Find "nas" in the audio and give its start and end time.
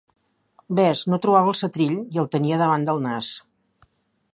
3.09-3.31